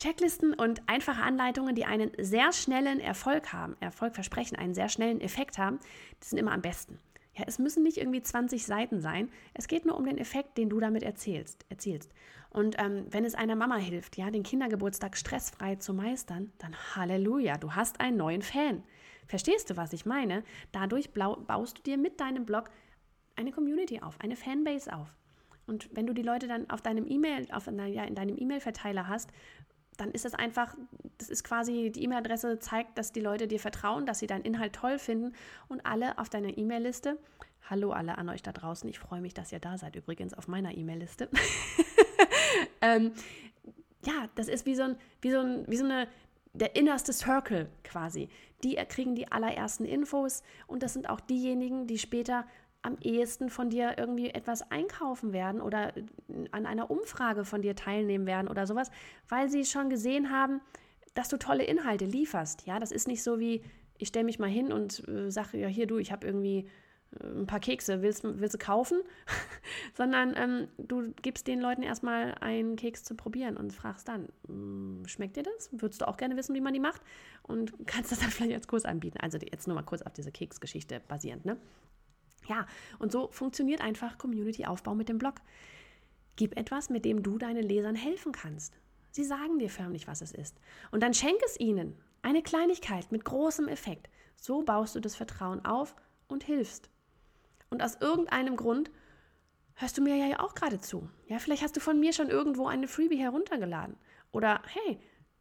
Checklisten 0.00 0.54
und 0.54 0.82
einfache 0.88 1.22
Anleitungen, 1.22 1.76
die 1.76 1.84
einen 1.84 2.10
sehr 2.18 2.52
schnellen 2.52 2.98
Erfolg 2.98 3.52
haben, 3.52 3.76
Erfolg 3.78 4.16
versprechen, 4.16 4.56
einen 4.56 4.74
sehr 4.74 4.88
schnellen 4.88 5.20
Effekt 5.20 5.56
haben, 5.56 5.78
die 6.20 6.26
sind 6.26 6.38
immer 6.38 6.52
am 6.52 6.62
besten. 6.62 6.98
Ja, 7.36 7.44
es 7.46 7.58
müssen 7.58 7.82
nicht 7.82 7.98
irgendwie 7.98 8.22
20 8.22 8.64
Seiten 8.64 9.00
sein. 9.00 9.30
Es 9.52 9.68
geht 9.68 9.84
nur 9.84 9.96
um 9.96 10.06
den 10.06 10.18
Effekt, 10.18 10.56
den 10.56 10.70
du 10.70 10.80
damit 10.80 11.02
erzählst. 11.02 11.66
erzielst. 11.68 12.12
Und 12.50 12.76
ähm, 12.78 13.06
wenn 13.10 13.26
es 13.26 13.34
einer 13.34 13.56
Mama 13.56 13.76
hilft, 13.76 14.16
ja, 14.16 14.30
den 14.30 14.42
Kindergeburtstag 14.42 15.16
stressfrei 15.16 15.76
zu 15.76 15.92
meistern, 15.92 16.52
dann 16.58 16.74
Halleluja, 16.94 17.58
du 17.58 17.74
hast 17.74 18.00
einen 18.00 18.16
neuen 18.16 18.40
Fan. 18.40 18.82
Verstehst 19.26 19.68
du, 19.68 19.76
was 19.76 19.92
ich 19.92 20.06
meine? 20.06 20.44
Dadurch 20.72 21.12
baust 21.12 21.78
du 21.78 21.82
dir 21.82 21.98
mit 21.98 22.20
deinem 22.20 22.46
Blog 22.46 22.70
eine 23.34 23.52
Community 23.52 24.00
auf, 24.00 24.18
eine 24.20 24.36
Fanbase 24.36 24.94
auf. 24.94 25.14
Und 25.66 25.90
wenn 25.92 26.06
du 26.06 26.14
die 26.14 26.22
Leute 26.22 26.46
dann 26.46 26.70
auf 26.70 26.80
deinem 26.80 27.06
E-Mail, 27.06 27.46
ja, 27.92 28.04
in 28.04 28.14
deinem 28.14 28.38
E-Mail-Verteiler 28.38 29.08
hast, 29.08 29.30
dann 29.96 30.10
ist 30.10 30.24
das 30.24 30.34
einfach, 30.34 30.74
das 31.18 31.28
ist 31.28 31.44
quasi, 31.44 31.90
die 31.90 32.04
E-Mail-Adresse 32.04 32.58
zeigt, 32.58 32.98
dass 32.98 33.12
die 33.12 33.20
Leute 33.20 33.48
dir 33.48 33.60
vertrauen, 33.60 34.06
dass 34.06 34.18
sie 34.18 34.26
deinen 34.26 34.44
Inhalt 34.44 34.74
toll 34.74 34.98
finden 34.98 35.34
und 35.68 35.84
alle 35.86 36.18
auf 36.18 36.28
deiner 36.28 36.56
E-Mail-Liste. 36.56 37.18
Hallo 37.68 37.92
alle 37.92 38.18
an 38.18 38.28
euch 38.28 38.42
da 38.42 38.52
draußen, 38.52 38.88
ich 38.88 38.98
freue 38.98 39.20
mich, 39.20 39.34
dass 39.34 39.52
ihr 39.52 39.58
da 39.58 39.76
seid, 39.76 39.96
übrigens 39.96 40.34
auf 40.34 40.48
meiner 40.48 40.76
E-Mail-Liste. 40.76 41.28
ähm, 42.80 43.12
ja, 44.04 44.28
das 44.36 44.48
ist 44.48 44.66
wie 44.66 44.74
so, 44.74 44.84
ein, 44.84 44.96
wie, 45.20 45.30
so 45.30 45.40
ein, 45.40 45.64
wie 45.66 45.76
so 45.76 45.84
eine 45.84 46.06
der 46.52 46.76
innerste 46.76 47.12
Circle 47.12 47.68
quasi. 47.84 48.28
Die 48.64 48.76
kriegen 48.88 49.14
die 49.14 49.30
allerersten 49.30 49.84
Infos 49.84 50.42
und 50.66 50.82
das 50.82 50.92
sind 50.92 51.10
auch 51.10 51.20
diejenigen, 51.20 51.86
die 51.86 51.98
später 51.98 52.46
am 52.86 52.96
ehesten 53.02 53.50
von 53.50 53.68
dir 53.68 53.96
irgendwie 53.98 54.30
etwas 54.30 54.70
einkaufen 54.70 55.32
werden 55.32 55.60
oder 55.60 55.92
an 56.52 56.66
einer 56.66 56.90
Umfrage 56.90 57.44
von 57.44 57.62
dir 57.62 57.74
teilnehmen 57.74 58.26
werden 58.26 58.48
oder 58.48 58.66
sowas, 58.66 58.90
weil 59.28 59.50
sie 59.50 59.64
schon 59.64 59.90
gesehen 59.90 60.30
haben, 60.30 60.60
dass 61.14 61.28
du 61.28 61.36
tolle 61.36 61.64
Inhalte 61.64 62.04
lieferst. 62.04 62.66
Ja, 62.66 62.78
das 62.78 62.92
ist 62.92 63.08
nicht 63.08 63.22
so 63.22 63.40
wie, 63.40 63.62
ich 63.98 64.08
stelle 64.08 64.24
mich 64.24 64.38
mal 64.38 64.50
hin 64.50 64.72
und 64.72 65.06
äh, 65.08 65.30
sage, 65.30 65.58
ja, 65.58 65.68
hier 65.68 65.86
du, 65.86 65.98
ich 65.98 66.12
habe 66.12 66.26
irgendwie 66.26 66.68
ein 67.20 67.46
paar 67.46 67.60
Kekse, 67.60 68.02
willst, 68.02 68.24
willst 68.24 68.54
du 68.54 68.58
kaufen? 68.58 69.00
Sondern 69.94 70.34
ähm, 70.36 70.68
du 70.78 71.12
gibst 71.22 71.46
den 71.46 71.60
Leuten 71.60 71.82
erstmal 71.82 72.34
einen 72.40 72.76
Keks 72.76 73.04
zu 73.04 73.14
probieren 73.14 73.56
und 73.56 73.72
fragst 73.72 74.08
dann, 74.08 74.28
hm, 74.46 75.02
schmeckt 75.06 75.36
dir 75.36 75.42
das? 75.42 75.70
Würdest 75.72 76.02
du 76.02 76.08
auch 76.08 76.16
gerne 76.16 76.36
wissen, 76.36 76.54
wie 76.54 76.60
man 76.60 76.74
die 76.74 76.80
macht? 76.80 77.00
Und 77.42 77.72
kannst 77.86 78.12
das 78.12 78.20
dann 78.20 78.30
vielleicht 78.30 78.54
als 78.54 78.68
Kurs 78.68 78.84
anbieten. 78.84 79.18
Also 79.20 79.38
jetzt 79.38 79.66
nur 79.66 79.76
mal 79.76 79.82
kurz 79.82 80.02
auf 80.02 80.12
diese 80.12 80.32
Keksgeschichte 80.32 81.00
basierend, 81.08 81.44
ne? 81.44 81.56
Ja, 82.48 82.66
und 82.98 83.12
so 83.12 83.28
funktioniert 83.32 83.80
einfach 83.80 84.18
Community-Aufbau 84.18 84.94
mit 84.94 85.08
dem 85.08 85.18
Blog. 85.18 85.34
Gib 86.36 86.56
etwas, 86.56 86.90
mit 86.90 87.04
dem 87.04 87.22
du 87.22 87.38
deinen 87.38 87.62
Lesern 87.62 87.94
helfen 87.94 88.32
kannst. 88.32 88.74
Sie 89.10 89.24
sagen 89.24 89.58
dir 89.58 89.70
förmlich, 89.70 90.06
was 90.06 90.20
es 90.20 90.32
ist. 90.32 90.56
Und 90.90 91.02
dann 91.02 91.14
schenk 91.14 91.40
es 91.44 91.58
ihnen. 91.58 91.96
Eine 92.22 92.42
Kleinigkeit 92.42 93.10
mit 93.10 93.24
großem 93.24 93.68
Effekt. 93.68 94.10
So 94.36 94.62
baust 94.62 94.94
du 94.94 95.00
das 95.00 95.16
Vertrauen 95.16 95.64
auf 95.64 95.96
und 96.28 96.44
hilfst. 96.44 96.90
Und 97.70 97.82
aus 97.82 97.96
irgendeinem 98.00 98.56
Grund 98.56 98.90
hörst 99.74 99.96
du 99.96 100.02
mir 100.02 100.16
ja 100.16 100.40
auch 100.40 100.54
gerade 100.54 100.80
zu. 100.80 101.08
Ja, 101.28 101.38
vielleicht 101.38 101.62
hast 101.62 101.76
du 101.76 101.80
von 101.80 101.98
mir 101.98 102.12
schon 102.12 102.28
irgendwo 102.28 102.66
eine 102.66 102.88
Freebie 102.88 103.16
heruntergeladen. 103.16 103.96
Oder 104.32 104.60
hey, 104.66 105.00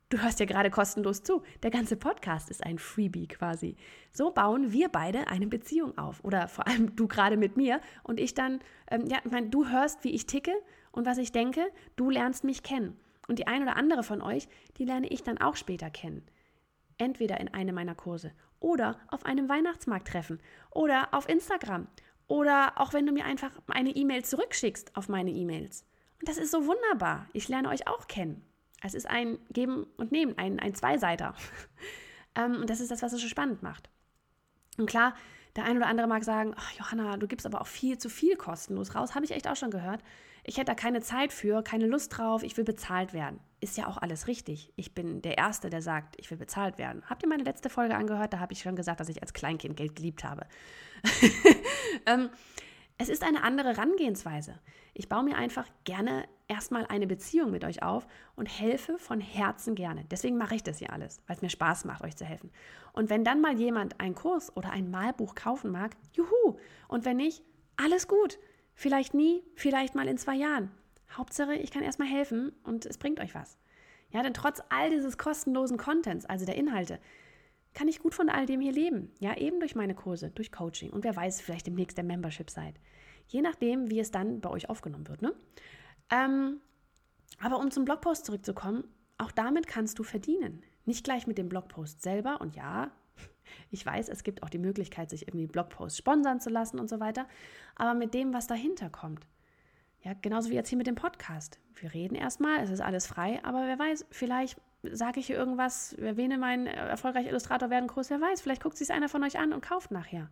du 0.10 0.22
hörst 0.22 0.40
ja 0.40 0.46
gerade 0.46 0.70
kostenlos 0.70 1.24
zu. 1.24 1.44
Der 1.64 1.72
ganze 1.72 1.96
Podcast 1.96 2.50
ist 2.50 2.64
ein 2.64 2.80
Freebie 2.80 3.28
quasi. 3.28 3.76
So 4.12 4.32
bauen 4.32 4.72
wir 4.72 4.90
beide 4.90 5.28
eine 5.28 5.48
Beziehung 5.48 5.98
auf. 5.98 6.24
Oder 6.24 6.48
vor 6.48 6.68
allem 6.68 6.96
du 6.96 7.08
gerade 7.08 7.38
mit 7.38 7.58
mir 7.58 7.82
und 8.04 8.20
ich 8.20 8.34
dann, 8.34 8.60
ähm, 8.90 9.06
ja, 9.08 9.18
ich 9.24 9.32
meine, 9.32 9.50
du 9.50 9.68
hörst, 9.68 10.04
wie 10.04 10.12
ich 10.12 10.26
ticke 10.26 10.54
und 10.92 11.06
was 11.06 11.18
ich 11.18 11.32
denke, 11.32 11.66
du 11.96 12.10
lernst 12.10 12.44
mich 12.44 12.64
kennen. 12.64 12.98
Und 13.28 13.40
die 13.40 13.48
ein 13.48 13.64
oder 13.64 13.76
andere 13.76 14.04
von 14.04 14.22
euch, 14.22 14.48
die 14.78 14.86
lerne 14.86 15.08
ich 15.08 15.24
dann 15.24 15.40
auch 15.40 15.56
später 15.56 15.90
kennen. 15.90 16.24
Entweder 16.98 17.40
in 17.40 17.54
einem 17.54 17.76
meiner 17.76 17.96
Kurse 17.96 18.32
oder 18.60 19.00
auf 19.10 19.26
einem 19.26 19.50
Weihnachtsmarkt 19.50 20.08
treffen 20.08 20.40
oder 20.72 21.14
auf 21.14 21.28
Instagram 21.28 21.88
oder 22.28 22.74
auch 22.78 22.94
wenn 22.94 23.06
du 23.06 23.12
mir 23.12 23.26
einfach 23.26 23.52
eine 23.68 23.90
E-Mail 23.92 24.24
zurückschickst 24.24 24.96
auf 24.96 25.10
meine 25.10 25.32
E-Mails. 25.32 25.86
Und 26.20 26.30
das 26.30 26.38
ist 26.38 26.52
so 26.52 26.66
wunderbar. 26.66 27.28
Ich 27.34 27.50
lerne 27.50 27.70
euch 27.70 27.88
auch 27.88 28.08
kennen. 28.08 28.44
Es 28.86 28.94
ist 28.94 29.10
ein 29.10 29.40
Geben 29.50 29.88
und 29.98 30.12
Nehmen, 30.12 30.38
ein, 30.38 30.60
ein 30.60 30.74
Zweiseiter. 30.74 31.34
Ähm, 32.38 32.58
und 32.58 32.70
das 32.70 32.82
ist 32.82 32.92
das, 32.92 33.02
was 33.02 33.14
es 33.14 33.22
so 33.22 33.30
spannend 33.30 33.64
macht. 33.64 33.90
Und 34.78 34.88
klar, 34.88 35.16
der 35.56 35.64
ein 35.64 35.78
oder 35.78 35.88
andere 35.88 36.06
mag 36.06 36.26
sagen, 36.26 36.54
ach, 36.58 36.70
Johanna, 36.74 37.16
du 37.16 37.28
gibst 37.28 37.46
aber 37.46 37.62
auch 37.62 37.68
viel 37.68 37.98
zu 37.98 38.10
viel 38.10 38.36
kostenlos 38.36 38.94
raus. 38.94 39.16
Habe 39.16 39.24
ich 39.24 39.32
echt 39.32 39.48
auch 39.48 39.56
schon 39.56 39.72
gehört. 39.72 40.02
Ich 40.44 40.58
hätte 40.58 40.66
da 40.66 40.76
keine 40.76 41.00
Zeit 41.00 41.32
für, 41.32 41.64
keine 41.64 41.88
Lust 41.88 42.18
drauf, 42.18 42.44
ich 42.44 42.58
will 42.58 42.66
bezahlt 42.66 43.14
werden. 43.14 43.40
Ist 43.62 43.78
ja 43.78 43.88
auch 43.88 43.98
alles 43.98 44.28
richtig. 44.28 44.74
Ich 44.76 44.94
bin 44.94 45.22
der 45.22 45.38
Erste, 45.38 45.70
der 45.70 45.82
sagt, 45.82 46.20
ich 46.20 46.30
will 46.30 46.38
bezahlt 46.38 46.78
werden. 46.78 47.04
Habt 47.10 47.24
ihr 47.24 47.30
meine 47.30 47.44
letzte 47.44 47.70
Folge 47.70 47.96
angehört? 47.96 48.34
Da 48.34 48.40
habe 48.40 48.52
ich 48.52 48.60
schon 48.60 48.76
gesagt, 48.76 49.00
dass 49.00 49.08
ich 49.08 49.22
als 49.22 49.32
Kleinkind 49.32 49.78
Geld 49.78 49.96
geliebt 49.96 50.26
habe. 50.26 50.46
ähm, 52.06 52.30
Es 52.98 53.10
ist 53.10 53.24
eine 53.24 53.44
andere 53.44 53.76
Herangehensweise. 53.76 54.58
Ich 54.94 55.10
baue 55.10 55.24
mir 55.24 55.36
einfach 55.36 55.68
gerne 55.84 56.26
erstmal 56.48 56.86
eine 56.86 57.08
Beziehung 57.08 57.52
mit 57.52 57.66
euch 57.66 57.84
auf 57.84 58.08
und 58.38 58.46
helfe 58.46 58.98
von 58.98 59.20
Herzen 59.20 59.76
gerne. 59.76 60.06
Deswegen 60.10 60.38
mache 60.38 60.56
ich 60.56 60.64
das 60.64 60.78
hier 60.78 60.94
alles, 60.94 61.22
weil 61.28 61.36
es 61.36 61.42
mir 61.42 61.50
Spaß 61.50 61.84
macht, 61.84 62.04
euch 62.06 62.16
zu 62.16 62.24
helfen. 62.24 62.52
Und 62.94 63.10
wenn 63.10 63.26
dann 63.26 63.42
mal 63.42 63.60
jemand 63.60 64.00
einen 64.00 64.16
Kurs 64.16 64.56
oder 64.56 64.70
ein 64.70 64.90
Malbuch 64.92 65.36
kaufen 65.36 65.72
mag, 65.72 65.98
juhu. 66.14 66.58
Und 66.88 67.04
wenn 67.04 67.18
nicht, 67.18 67.44
alles 67.76 68.08
gut. 68.08 68.40
Vielleicht 68.76 69.14
nie, 69.14 69.44
vielleicht 69.56 69.94
mal 69.96 70.08
in 70.08 70.18
zwei 70.18 70.36
Jahren. 70.36 70.72
Hauptsache, 71.12 71.56
ich 71.56 71.72
kann 71.72 71.84
erstmal 71.84 72.08
helfen 72.08 72.54
und 72.64 72.86
es 72.86 72.98
bringt 72.98 73.20
euch 73.20 73.36
was. 73.36 73.58
Ja, 74.12 74.24
denn 74.24 74.34
trotz 74.34 74.62
all 74.70 74.90
dieses 74.90 75.18
kostenlosen 75.18 75.78
Contents, 75.78 76.26
also 76.26 76.46
der 76.46 76.56
Inhalte, 76.56 77.00
kann 77.76 77.88
ich 77.88 78.00
gut 78.00 78.16
von 78.16 78.30
all 78.30 78.48
dem 78.48 78.62
hier 78.62 78.72
leben. 78.72 79.12
Ja, 79.20 79.38
eben 79.38 79.60
durch 79.60 79.76
meine 79.76 79.94
Kurse, 79.94 80.32
durch 80.32 80.52
Coaching 80.52 80.90
und 80.90 81.04
wer 81.04 81.16
weiß, 81.16 81.42
vielleicht 81.42 81.68
demnächst 81.68 81.98
der 81.98 82.06
Membership 82.06 82.50
seid. 82.50 82.80
Je 83.28 83.42
nachdem, 83.42 83.92
wie 83.92 84.00
es 84.00 84.12
dann 84.12 84.40
bei 84.40 84.50
euch 84.50 84.70
aufgenommen 84.70 85.08
wird. 85.08 85.22
Ne? 85.22 85.36
Ähm, 86.10 86.62
aber 87.40 87.60
um 87.60 87.70
zum 87.70 87.86
Blogpost 87.86 88.26
zurückzukommen, 88.26 88.86
auch 89.18 89.32
damit 89.32 89.68
kannst 89.68 90.00
du 90.00 90.04
verdienen. 90.04 90.64
Nicht 90.86 91.04
gleich 91.04 91.28
mit 91.28 91.38
dem 91.38 91.50
Blogpost 91.50 92.02
selber. 92.02 92.40
Und 92.42 92.56
ja, 92.56 92.92
ich 93.72 93.86
weiß, 93.86 94.10
es 94.10 94.24
gibt 94.24 94.44
auch 94.44 94.50
die 94.50 94.58
Möglichkeit, 94.58 95.10
sich 95.10 95.28
irgendwie 95.28 95.48
Blogposts 95.48 95.98
sponsern 95.98 96.40
zu 96.40 96.50
lassen 96.50 96.80
und 96.80 96.90
so 96.90 97.00
weiter. 97.00 97.28
Aber 97.76 97.94
mit 97.94 98.14
dem, 98.14 98.34
was 98.34 98.48
dahinter 98.48 98.90
kommt. 98.90 99.28
Ja, 100.04 100.14
genauso 100.14 100.50
wie 100.50 100.54
jetzt 100.54 100.70
hier 100.70 100.78
mit 100.78 100.88
dem 100.88 100.96
Podcast. 100.96 101.60
Wir 101.74 101.94
reden 101.94 102.16
erstmal, 102.16 102.60
es 102.60 102.70
ist 102.70 102.82
alles 102.82 103.08
frei, 103.08 103.44
aber 103.44 103.66
wer 103.66 103.80
weiß, 103.80 104.06
vielleicht 104.12 104.62
sage 104.94 105.20
ich 105.20 105.30
irgendwas, 105.30 105.94
erwähne 105.94 106.38
meinen 106.38 106.68
erfolgreichen 106.68 107.30
Illustrator 107.30 107.70
werden 107.70 107.88
Kurs, 107.88 108.10
wer 108.10 108.22
weiß, 108.22 108.42
vielleicht 108.42 108.64
guckt 108.64 108.78
sich 108.78 108.92
einer 108.92 109.10
von 109.10 109.24
euch 109.24 109.38
an 109.38 109.54
und 109.54 109.62
kauft 109.62 109.92
nachher. 109.92 110.30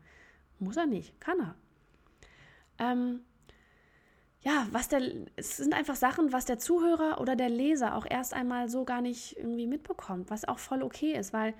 Muss 0.60 0.77
er 0.77 0.86
nicht, 0.86 1.19
kann 1.19 1.39
er. 1.39 1.55
Ähm, 2.79 3.22
ja, 4.41 4.67
was 4.72 4.89
der, 4.89 5.01
es 5.36 5.57
sind 5.57 5.74
einfach 5.74 5.95
Sachen, 5.95 6.33
was 6.33 6.45
der 6.45 6.60
Zuhörer 6.60 7.22
oder 7.22 7.36
der 7.36 7.50
Leser 7.50 7.95
auch 7.95 8.05
erst 8.10 8.33
einmal 8.33 8.67
so 8.69 8.83
gar 8.83 9.01
nicht 9.01 9.38
irgendwie 9.38 9.67
mitbekommt, 9.67 10.29
was 10.29 10.45
auch 10.45 10.60
voll 10.60 10.83
okay 10.83 11.13
ist, 11.13 11.31
weil 11.31 11.53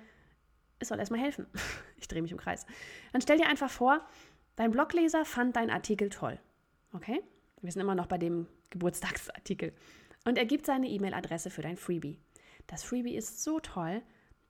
es 0.78 0.88
soll 0.88 0.98
erstmal 0.98 1.20
helfen. 1.20 1.46
Ich 1.96 2.08
drehe 2.08 2.20
mich 2.20 2.32
im 2.32 2.38
Kreis. 2.38 2.66
Dann 3.12 3.22
stell 3.22 3.38
dir 3.38 3.46
einfach 3.46 3.70
vor, 3.70 4.06
dein 4.56 4.72
Blogleser 4.72 5.24
fand 5.24 5.56
deinen 5.56 5.70
Artikel 5.70 6.10
toll. 6.10 6.38
Okay? 6.92 7.22
Wir 7.62 7.72
sind 7.72 7.80
immer 7.80 7.94
noch 7.94 8.08
bei 8.08 8.18
dem 8.18 8.46
Geburtstagsartikel. 8.68 9.72
Und 10.26 10.36
er 10.36 10.44
gibt 10.44 10.66
seine 10.66 10.86
E-Mail-Adresse 10.88 11.48
für 11.48 11.62
dein 11.62 11.78
Freebie. 11.78 12.18
Das 12.66 12.84
Freebie 12.84 13.14
ist 13.14 13.42
so 13.42 13.60
toll, 13.60 14.02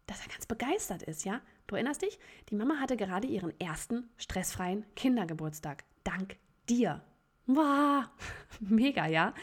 dass 0.07 0.21
er 0.23 0.33
ganz 0.33 0.47
begeistert 0.47 1.03
ist, 1.03 1.25
ja? 1.25 1.41
Du 1.67 1.77
erinnerst 1.77 2.03
dich? 2.03 2.19
Die 2.51 2.55
Mama 2.55 2.79
hatte 2.79 2.97
gerade 2.97 3.27
ihren 3.27 3.59
ersten 3.59 4.11
stressfreien 4.17 4.85
Kindergeburtstag. 4.97 5.85
Dank 6.05 6.37
dir. 6.69 7.03
Wow, 7.47 8.05
mega, 8.61 9.07
ja? 9.07 9.35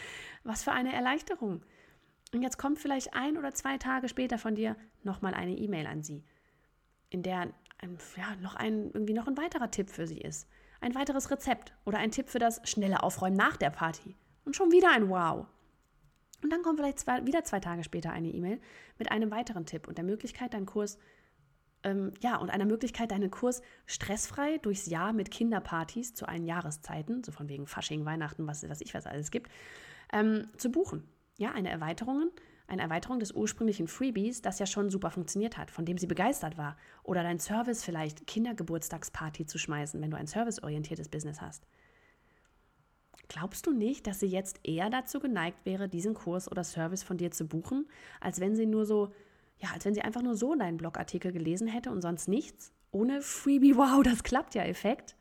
Was 0.43 0.63
für 0.63 0.71
eine 0.71 0.93
Erleichterung. 0.93 1.63
Und 2.33 2.41
jetzt 2.41 2.57
kommt 2.57 2.79
vielleicht 2.79 3.13
ein 3.13 3.37
oder 3.37 3.53
zwei 3.53 3.77
Tage 3.77 4.07
später 4.07 4.37
von 4.37 4.55
dir 4.55 4.75
nochmal 5.03 5.33
eine 5.33 5.55
E-Mail 5.57 5.87
an 5.87 6.03
sie, 6.03 6.23
in 7.09 7.23
der 7.23 7.53
ein, 7.79 7.97
ja, 8.15 8.35
noch 8.41 8.55
ein, 8.55 8.91
irgendwie 8.93 9.13
noch 9.13 9.27
ein 9.27 9.37
weiterer 9.37 9.71
Tipp 9.71 9.89
für 9.89 10.07
sie 10.07 10.19
ist. 10.19 10.47
Ein 10.79 10.95
weiteres 10.95 11.29
Rezept 11.29 11.73
oder 11.85 11.97
ein 11.97 12.11
Tipp 12.11 12.29
für 12.29 12.39
das 12.39 12.61
schnelle 12.63 13.03
Aufräumen 13.03 13.37
nach 13.37 13.57
der 13.57 13.69
Party. 13.69 14.15
Und 14.45 14.55
schon 14.55 14.71
wieder 14.71 14.91
ein 14.91 15.09
Wow. 15.09 15.47
Und 16.43 16.51
dann 16.51 16.63
kommt 16.63 16.79
vielleicht 16.79 16.99
zwei, 16.99 17.25
wieder 17.25 17.43
zwei 17.43 17.59
Tage 17.59 17.83
später 17.83 18.11
eine 18.11 18.29
E-Mail 18.29 18.59
mit 18.97 19.11
einem 19.11 19.31
weiteren 19.31 19.65
Tipp 19.65 19.87
und 19.87 19.97
der 19.97 20.05
Möglichkeit, 20.05 20.53
deinen 20.53 20.65
Kurs 20.65 20.97
ähm, 21.83 22.11
ja, 22.21 22.37
und 22.37 22.49
einer 22.49 22.65
Möglichkeit, 22.65 23.11
deinen 23.11 23.31
Kurs 23.31 23.61
stressfrei 23.85 24.57
durchs 24.59 24.85
Jahr 24.85 25.13
mit 25.13 25.31
Kinderpartys 25.31 26.13
zu 26.13 26.27
allen 26.27 26.45
Jahreszeiten, 26.45 27.23
so 27.23 27.31
von 27.31 27.49
wegen 27.49 27.67
Fasching, 27.67 28.05
Weihnachten, 28.05 28.47
was, 28.47 28.67
was 28.69 28.81
ich 28.81 28.93
was 28.93 29.07
alles 29.07 29.31
gibt, 29.31 29.51
ähm, 30.13 30.47
zu 30.57 30.71
buchen. 30.71 31.07
Ja, 31.37 31.51
eine 31.53 31.69
Erweiterung, 31.69 32.29
eine 32.67 32.83
Erweiterung 32.83 33.19
des 33.19 33.31
ursprünglichen 33.31 33.87
Freebies, 33.87 34.41
das 34.41 34.59
ja 34.59 34.65
schon 34.65 34.89
super 34.89 35.11
funktioniert 35.11 35.57
hat, 35.57 35.71
von 35.71 35.85
dem 35.85 35.97
sie 35.97 36.07
begeistert 36.07 36.57
war. 36.57 36.77
Oder 37.03 37.23
dein 37.23 37.39
Service 37.39 37.83
vielleicht 37.83 38.27
Kindergeburtstagsparty 38.27 39.45
zu 39.45 39.57
schmeißen, 39.57 40.01
wenn 40.01 40.11
du 40.11 40.17
ein 40.17 40.27
serviceorientiertes 40.27 41.09
Business 41.09 41.41
hast. 41.41 41.65
Glaubst 43.31 43.65
du 43.65 43.71
nicht, 43.71 44.07
dass 44.07 44.19
sie 44.19 44.27
jetzt 44.27 44.59
eher 44.63 44.89
dazu 44.89 45.21
geneigt 45.21 45.65
wäre, 45.65 45.87
diesen 45.87 46.13
Kurs 46.13 46.51
oder 46.51 46.65
Service 46.65 47.01
von 47.03 47.15
dir 47.15 47.31
zu 47.31 47.47
buchen, 47.47 47.87
als 48.19 48.41
wenn 48.41 48.57
sie 48.57 48.65
nur 48.65 48.85
so 48.85 49.11
ja, 49.61 49.69
als 49.73 49.85
wenn 49.85 49.93
sie 49.93 50.01
einfach 50.01 50.21
nur 50.21 50.35
so 50.35 50.55
deinen 50.55 50.77
Blogartikel 50.77 51.31
gelesen 51.31 51.67
hätte 51.67 51.91
und 51.91 52.01
sonst 52.01 52.27
nichts. 52.27 52.73
Ohne 52.91 53.21
Freebie, 53.21 53.75
wow, 53.77 54.01
das 54.03 54.23
klappt 54.23 54.55
ja 54.55 54.63
Effekt. 54.63 55.15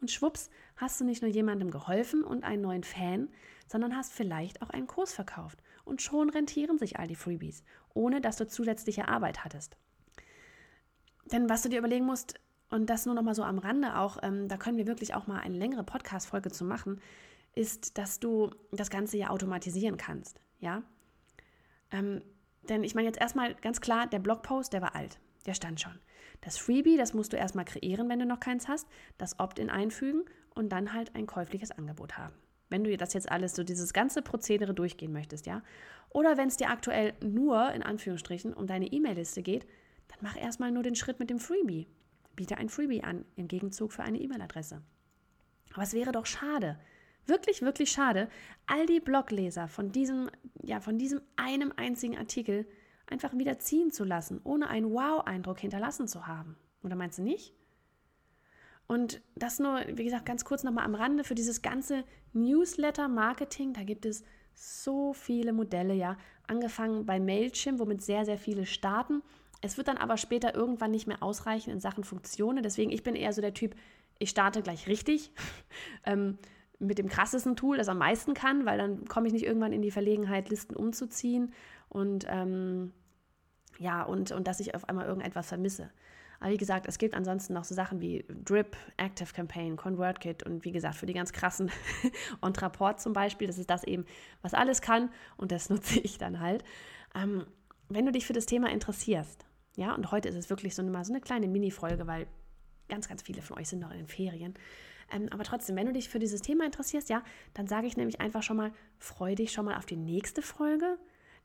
Und 0.00 0.10
schwupps, 0.10 0.50
hast 0.76 1.00
du 1.00 1.04
nicht 1.04 1.22
nur 1.22 1.30
jemandem 1.30 1.70
geholfen 1.70 2.22
und 2.22 2.44
einen 2.44 2.62
neuen 2.62 2.84
Fan, 2.84 3.30
sondern 3.66 3.96
hast 3.96 4.12
vielleicht 4.12 4.60
auch 4.60 4.70
einen 4.70 4.86
Kurs 4.86 5.14
verkauft. 5.14 5.62
Und 5.84 6.02
schon 6.02 6.28
rentieren 6.28 6.78
sich 6.78 6.98
all 6.98 7.08
die 7.08 7.16
Freebies, 7.16 7.64
ohne 7.94 8.20
dass 8.20 8.36
du 8.36 8.46
zusätzliche 8.46 9.08
Arbeit 9.08 9.44
hattest. 9.44 9.76
Denn 11.32 11.48
was 11.48 11.62
du 11.62 11.70
dir 11.70 11.78
überlegen 11.78 12.04
musst, 12.04 12.34
und 12.74 12.90
das 12.90 13.06
nur 13.06 13.14
noch 13.14 13.22
mal 13.22 13.34
so 13.34 13.44
am 13.44 13.58
Rande 13.58 13.96
auch, 13.96 14.18
ähm, 14.22 14.48
da 14.48 14.56
können 14.56 14.76
wir 14.76 14.86
wirklich 14.86 15.14
auch 15.14 15.26
mal 15.26 15.38
eine 15.38 15.56
längere 15.56 15.84
Podcast-Folge 15.84 16.50
zu 16.50 16.64
machen, 16.64 17.00
ist, 17.54 17.96
dass 17.98 18.18
du 18.18 18.50
das 18.72 18.90
Ganze 18.90 19.16
ja 19.16 19.30
automatisieren 19.30 19.96
kannst. 19.96 20.40
Ja? 20.58 20.82
Ähm, 21.92 22.20
denn 22.68 22.82
ich 22.82 22.96
meine 22.96 23.06
jetzt 23.06 23.20
erstmal 23.20 23.54
ganz 23.54 23.80
klar, 23.80 24.08
der 24.08 24.18
Blogpost, 24.18 24.72
der 24.72 24.82
war 24.82 24.96
alt. 24.96 25.20
Der 25.46 25.54
stand 25.54 25.80
schon. 25.80 25.98
Das 26.40 26.58
Freebie, 26.58 26.96
das 26.96 27.14
musst 27.14 27.32
du 27.32 27.36
erstmal 27.36 27.64
kreieren, 27.64 28.08
wenn 28.08 28.18
du 28.18 28.26
noch 28.26 28.40
keins 28.40 28.66
hast. 28.66 28.88
Das 29.18 29.38
Opt-in 29.38 29.70
einfügen 29.70 30.24
und 30.54 30.70
dann 30.70 30.92
halt 30.92 31.14
ein 31.14 31.26
käufliches 31.26 31.70
Angebot 31.70 32.18
haben. 32.18 32.34
Wenn 32.70 32.82
du 32.82 32.96
das 32.96 33.14
jetzt 33.14 33.30
alles, 33.30 33.54
so 33.54 33.62
dieses 33.62 33.92
ganze 33.92 34.20
Prozedere 34.20 34.74
durchgehen 34.74 35.12
möchtest, 35.12 35.46
ja. 35.46 35.62
Oder 36.10 36.36
wenn 36.36 36.48
es 36.48 36.56
dir 36.56 36.70
aktuell 36.70 37.14
nur, 37.22 37.70
in 37.72 37.82
Anführungsstrichen, 37.82 38.52
um 38.52 38.66
deine 38.66 38.86
E-Mail-Liste 38.86 39.42
geht, 39.42 39.64
dann 40.08 40.18
mach 40.22 40.36
erstmal 40.36 40.72
nur 40.72 40.82
den 40.82 40.96
Schritt 40.96 41.20
mit 41.20 41.30
dem 41.30 41.38
Freebie. 41.38 41.86
Biete 42.36 42.58
ein 42.58 42.68
Freebie 42.68 43.02
an, 43.02 43.24
im 43.36 43.48
Gegenzug 43.48 43.92
für 43.92 44.02
eine 44.02 44.18
E-Mail-Adresse. 44.18 44.82
Aber 45.72 45.82
es 45.82 45.92
wäre 45.92 46.12
doch 46.12 46.26
schade, 46.26 46.78
wirklich, 47.26 47.62
wirklich 47.62 47.90
schade, 47.90 48.28
all 48.66 48.86
die 48.86 49.00
Blogleser 49.00 49.68
von 49.68 49.92
diesem, 49.92 50.30
ja, 50.62 50.80
von 50.80 50.98
diesem 50.98 51.20
einem 51.36 51.72
einzigen 51.76 52.16
Artikel 52.16 52.66
einfach 53.06 53.36
wieder 53.36 53.58
ziehen 53.58 53.90
zu 53.90 54.04
lassen, 54.04 54.40
ohne 54.44 54.68
einen 54.68 54.90
Wow-Eindruck 54.90 55.60
hinterlassen 55.60 56.08
zu 56.08 56.26
haben. 56.26 56.56
Oder 56.82 56.96
meinst 56.96 57.18
du 57.18 57.22
nicht? 57.22 57.54
Und 58.86 59.22
das 59.34 59.58
nur, 59.58 59.80
wie 59.94 60.04
gesagt, 60.04 60.26
ganz 60.26 60.44
kurz 60.44 60.62
nochmal 60.62 60.84
am 60.84 60.94
Rande 60.94 61.24
für 61.24 61.34
dieses 61.34 61.62
ganze 61.62 62.04
Newsletter-Marketing. 62.34 63.72
Da 63.72 63.82
gibt 63.82 64.04
es 64.04 64.24
so 64.52 65.12
viele 65.12 65.52
Modelle, 65.52 65.94
ja. 65.94 66.16
Angefangen 66.46 67.06
bei 67.06 67.18
Mailchimp, 67.18 67.78
womit 67.78 68.02
sehr, 68.02 68.24
sehr 68.26 68.38
viele 68.38 68.66
starten. 68.66 69.22
Es 69.64 69.78
wird 69.78 69.88
dann 69.88 69.96
aber 69.96 70.18
später 70.18 70.54
irgendwann 70.54 70.90
nicht 70.90 71.06
mehr 71.06 71.22
ausreichen 71.22 71.70
in 71.70 71.80
Sachen 71.80 72.04
Funktionen. 72.04 72.62
Deswegen, 72.62 72.90
ich 72.90 73.02
bin 73.02 73.16
eher 73.16 73.32
so 73.32 73.40
der 73.40 73.54
Typ, 73.54 73.74
ich 74.18 74.28
starte 74.28 74.60
gleich 74.60 74.86
richtig. 74.88 75.32
ähm, 76.04 76.36
mit 76.78 76.98
dem 76.98 77.08
krassesten 77.08 77.56
Tool, 77.56 77.78
das 77.78 77.88
am 77.88 77.96
meisten 77.96 78.34
kann, 78.34 78.66
weil 78.66 78.76
dann 78.76 79.06
komme 79.06 79.26
ich 79.26 79.32
nicht 79.32 79.46
irgendwann 79.46 79.72
in 79.72 79.80
die 79.80 79.90
Verlegenheit, 79.90 80.50
Listen 80.50 80.76
umzuziehen 80.76 81.54
und 81.88 82.26
ähm, 82.28 82.92
ja, 83.78 84.02
und, 84.02 84.32
und 84.32 84.46
dass 84.46 84.60
ich 84.60 84.74
auf 84.74 84.86
einmal 84.86 85.06
irgendetwas 85.06 85.48
vermisse. 85.48 85.90
Aber 86.40 86.50
wie 86.50 86.58
gesagt, 86.58 86.86
es 86.86 86.98
gibt 86.98 87.14
ansonsten 87.14 87.54
noch 87.54 87.64
so 87.64 87.74
Sachen 87.74 88.02
wie 88.02 88.26
Drip, 88.44 88.76
Active 88.98 89.32
Campaign, 89.32 89.76
ConvertKit 89.76 90.42
und 90.42 90.66
wie 90.66 90.72
gesagt, 90.72 90.96
für 90.96 91.06
die 91.06 91.14
ganz 91.14 91.32
krassen 91.32 91.70
Ontraport 92.42 93.00
zum 93.00 93.14
Beispiel, 93.14 93.46
das 93.46 93.56
ist 93.56 93.70
das 93.70 93.84
eben, 93.84 94.04
was 94.42 94.52
alles 94.52 94.82
kann 94.82 95.08
und 95.38 95.52
das 95.52 95.70
nutze 95.70 96.00
ich 96.00 96.18
dann 96.18 96.40
halt. 96.40 96.64
Ähm, 97.14 97.46
wenn 97.88 98.04
du 98.04 98.12
dich 98.12 98.26
für 98.26 98.32
das 98.34 98.46
Thema 98.46 98.70
interessierst, 98.70 99.43
ja, 99.76 99.94
und 99.94 100.10
heute 100.12 100.28
ist 100.28 100.36
es 100.36 100.50
wirklich 100.50 100.74
so 100.74 100.82
eine, 100.82 100.90
mal 100.90 101.04
so 101.04 101.12
eine 101.12 101.20
kleine 101.20 101.48
Mini-Folge, 101.48 102.06
weil 102.06 102.26
ganz, 102.88 103.08
ganz 103.08 103.22
viele 103.22 103.42
von 103.42 103.58
euch 103.58 103.68
sind 103.68 103.80
noch 103.80 103.90
in 103.90 103.98
den 103.98 104.06
Ferien. 104.06 104.54
Ähm, 105.12 105.28
aber 105.30 105.44
trotzdem, 105.44 105.76
wenn 105.76 105.86
du 105.86 105.92
dich 105.92 106.08
für 106.08 106.18
dieses 106.18 106.42
Thema 106.42 106.64
interessierst, 106.64 107.08
ja, 107.08 107.22
dann 107.54 107.66
sage 107.66 107.86
ich 107.86 107.96
nämlich 107.96 108.20
einfach 108.20 108.42
schon 108.42 108.56
mal, 108.56 108.72
freu 108.98 109.34
dich 109.34 109.52
schon 109.52 109.64
mal 109.64 109.76
auf 109.76 109.86
die 109.86 109.96
nächste 109.96 110.42
Folge. 110.42 110.98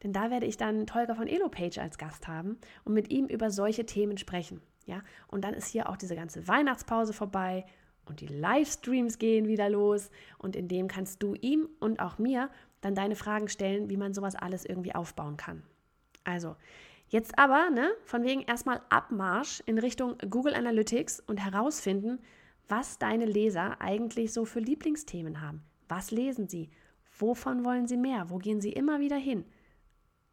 Denn 0.03 0.13
da 0.13 0.31
werde 0.31 0.45
ich 0.45 0.57
dann 0.57 0.87
Tolga 0.87 1.15
von 1.15 1.27
EloPage 1.27 1.81
als 1.81 1.97
Gast 1.97 2.27
haben 2.27 2.57
und 2.85 2.93
mit 2.93 3.11
ihm 3.11 3.25
über 3.25 3.51
solche 3.51 3.85
Themen 3.85 4.17
sprechen. 4.17 4.61
Ja, 4.85 5.01
und 5.27 5.43
dann 5.43 5.53
ist 5.53 5.67
hier 5.67 5.89
auch 5.89 5.97
diese 5.97 6.15
ganze 6.15 6.47
Weihnachtspause 6.47 7.13
vorbei 7.13 7.65
und 8.05 8.21
die 8.21 8.27
Livestreams 8.27 9.19
gehen 9.19 9.47
wieder 9.47 9.69
los. 9.69 10.09
Und 10.37 10.55
in 10.55 10.67
dem 10.67 10.87
kannst 10.87 11.21
du 11.21 11.35
ihm 11.35 11.69
und 11.79 11.99
auch 11.99 12.17
mir 12.17 12.49
dann 12.81 12.95
deine 12.95 13.15
Fragen 13.15 13.49
stellen, 13.49 13.89
wie 13.89 13.97
man 13.97 14.13
sowas 14.13 14.35
alles 14.35 14.65
irgendwie 14.65 14.95
aufbauen 14.95 15.37
kann. 15.37 15.63
Also, 16.23 16.55
jetzt 17.09 17.37
aber, 17.37 17.69
ne, 17.69 17.91
von 18.05 18.23
wegen 18.23 18.41
erstmal 18.41 18.81
Abmarsch 18.89 19.61
in 19.65 19.77
Richtung 19.77 20.17
Google 20.29 20.55
Analytics 20.55 21.19
und 21.21 21.37
herausfinden, 21.37 22.19
was 22.67 22.97
deine 22.99 23.25
Leser 23.25 23.81
eigentlich 23.81 24.31
so 24.33 24.45
für 24.45 24.59
Lieblingsthemen 24.59 25.41
haben. 25.41 25.63
Was 25.87 26.11
lesen 26.11 26.47
sie? 26.47 26.69
Wovon 27.17 27.65
wollen 27.65 27.87
sie 27.87 27.97
mehr? 27.97 28.29
Wo 28.29 28.37
gehen 28.37 28.61
sie 28.61 28.71
immer 28.71 28.99
wieder 28.99 29.17
hin? 29.17 29.43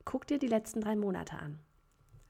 Guck 0.04 0.26
dir 0.26 0.38
die 0.38 0.46
letzten 0.46 0.80
drei 0.80 0.94
Monate 0.94 1.36
an. 1.38 1.58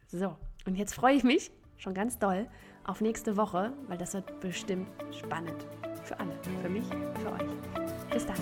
So, 0.08 0.36
und 0.66 0.76
jetzt 0.76 0.94
freue 0.94 1.16
ich 1.16 1.24
mich 1.24 1.50
schon 1.76 1.92
ganz 1.92 2.18
doll 2.18 2.48
auf 2.84 3.00
nächste 3.00 3.36
Woche, 3.36 3.72
weil 3.88 3.98
das 3.98 4.14
wird 4.14 4.40
bestimmt 4.40 4.88
spannend. 5.12 5.66
Für 6.04 6.18
alle. 6.20 6.38
Für 6.62 6.68
mich, 6.68 6.86
für 6.86 7.32
euch. 7.32 7.50
Bis 8.12 8.24
dann. 8.26 8.36